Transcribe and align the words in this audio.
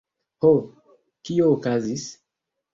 Ho? 0.45 0.49
Kio 1.29 1.53
okazis? 1.59 2.11